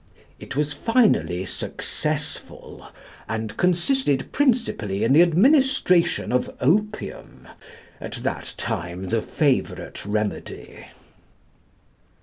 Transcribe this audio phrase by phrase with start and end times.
[0.39, 2.87] It was finally successful,
[3.29, 7.47] and consisted principally in the administration of opium,
[7.99, 10.87] at that time the favourite remedy."